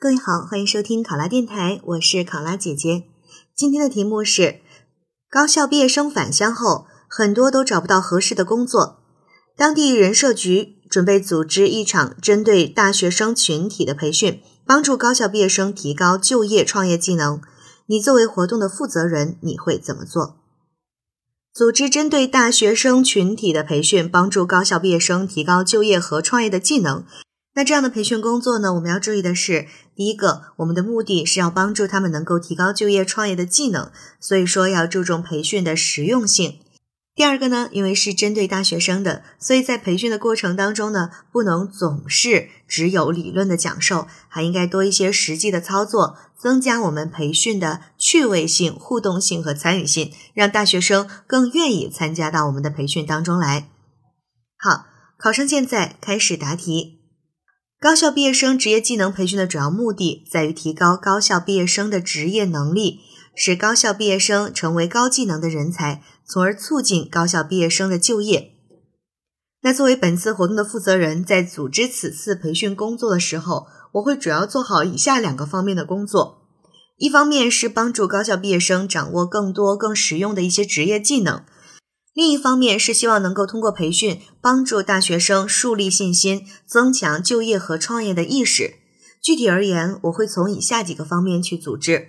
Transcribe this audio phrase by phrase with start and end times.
[0.00, 3.02] 各位好，欢迎收听考拉电台，我是考拉姐姐。
[3.52, 4.60] 今天的题目是：
[5.28, 9.00] 高校毕业生返乡后，很多都找不到合适的工作。
[9.56, 17.40] 当地人社局准备组织一场针对大学生群体的培训，帮助高校毕业生提高就业创业技能。
[17.86, 20.36] 你作为活动的负责人，你会怎么做？
[21.52, 27.04] 组织针对大学生群体的培训，帮助高校毕业生提高就业和创业的技能。
[27.58, 28.72] 那这样的培训工作呢？
[28.74, 29.66] 我们要注意的是，
[29.96, 33.90] 第一个，我们的目的是要帮助他们能够提高就业创业的技能，
[34.20, 36.60] 所以说要注重培训的实用性。
[37.16, 53.68] 第二个呢，因为是针对大学生的，所以在培训的过程当中呢，不能总是只有理论的讲授，还应该多一些实际的操作，增加我们培训的趣味性、互动性和参与性，让大学生更愿意参加到我们的培训当中来。
[54.56, 54.86] 好，
[55.18, 56.97] 考生现在开始答题。
[57.80, 62.98] 高校毕业生职业技能培训的主要目的在于提高高校毕业生的职业能力，
[63.36, 68.50] 使高校毕业生成为高技能的人才，从而促进高校毕业生的就业。
[69.62, 76.48] 那作为本次活动的负责人，在组织此次培训工作的时候，我会主要做好以下两个方面的工作：
[76.96, 81.44] 一方面是帮助高校毕业生掌握更多更实用的一些职业技能。
[82.18, 88.74] 另一方面是希望能够通过培训，帮助大学生树立信心，增强就业和创业的意识。
[89.22, 92.08] 具体而言，我会从以下几个方面去组织：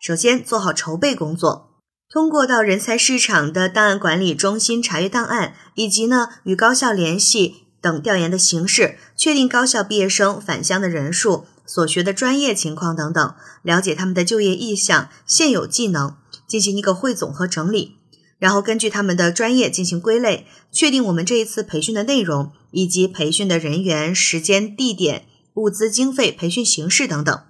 [0.00, 1.70] 首先，做好筹备工作，
[2.08, 16.14] 通过到人才市场的档案管理中心查阅档案，以及呢与高校联系等调研的形式，确定高校毕业生返乡的人数、所学的专业情况等等，了解他们的就业意向、现有技能，
[16.46, 17.96] 进行一个汇总和整理。
[18.38, 27.42] 然后根据他们的专业进行归类，确定我们这一次培训的内容，以及培训的人员、时间、地点、物资、经费、培训形式等等。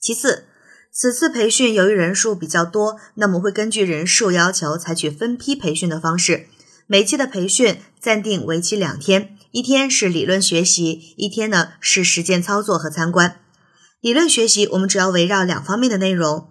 [0.00, 0.44] 其次，
[0.92, 6.48] 此次培训由于人数比较多，那么会根据人数要求采取分批培训的方式。
[6.86, 13.40] 每期的培训暂定为期两天，一天是理论学习，一天呢是实践操作和参观。
[14.00, 16.48] 理论学习我们主要围绕两方面的内容。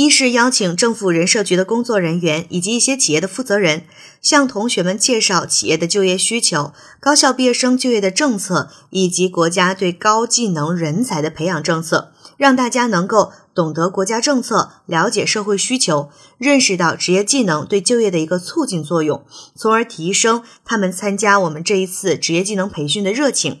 [0.00, 3.84] 一是邀请政府人社局的工作人员以及一些企业的负责人，
[4.22, 16.08] 向同学们介绍企业的就业需求、高校毕业生就业的政策以及国家对高技能人才的培养政策，让大家能够懂得国家政策，了解社会需求，
[16.38, 19.22] 认识到职业技能对就业的一个促进作用，
[19.54, 23.60] 从而提升他们参加我们这一次职业技能培训的热情。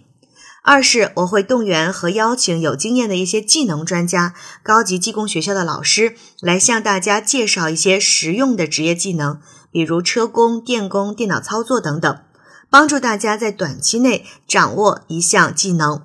[0.62, 12.18] 二是我会动员和邀请有经验的一些技能专家、高级技工学校的老师来向大家介绍一些实用的职业技能，比如车工、电工、电脑操作等等，
[12.68, 16.02] 帮助大家在短期内掌握一项技能。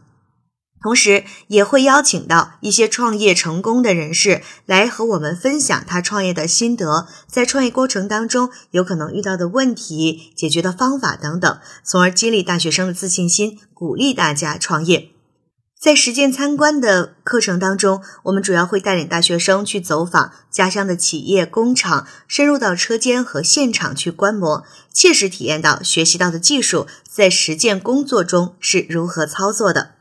[0.85, 15.09] 同时，也会邀请到一些创业成功的人士来和我们分享他创业的心得，在创业过程当中有可能遇到的问题、解决的方法等等，从而激励大学生的自信心，鼓励大家创业。
[15.75, 24.63] 在实践参观的课程当中，我们主要会带领大学生去走访家乡的企业、工厂，深入到车间和现场去观摩，
[24.93, 29.94] 切实体验到学习到的技术在实践工作中是如何操作的。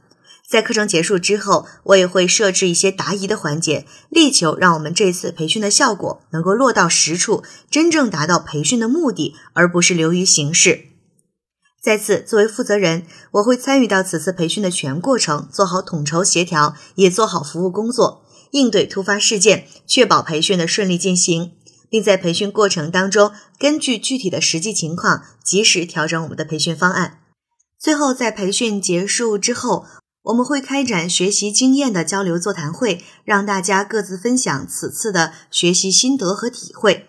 [0.49, 10.91] 在课程结束之后，我也会设置一些答疑的环节，力求让我们这次培训的效果能够落到实处，真正达到培训的目的，而不是流于形式。
[11.83, 21.53] 再次，作为负责人，我会参与到此次培训的全过程，做好统筹协调，也做好服务工作，应对突发事件，确保培训的顺利进行，
[21.89, 27.21] 并在培训过程当中，根据具体的实际情况，及时调整我们的培训方案。
[27.79, 29.87] 最后，在培训结束之后。
[30.25, 37.07] 我们会开展学习经验的交流座谈会，让大家各自分享此次的学习心得和体会。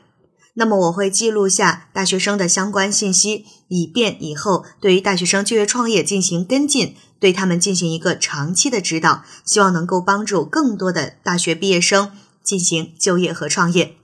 [0.56, 12.12] 那么，我会记录下大学生的相关信息，以便以后对于大学生就业创业进行跟进，对他们进行一个长期的指导，希望能够帮助更多的大学毕业生
[12.44, 13.96] 进行就业和创业。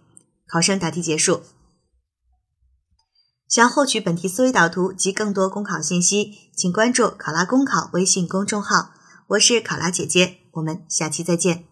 [0.47, 1.41] 考生答题结束。
[3.47, 8.91] 想获取本题思维导图及更多公考信息，请关注“考拉公考”微信公众号。
[9.31, 11.70] 我是考拉姐姐，我们下期再见。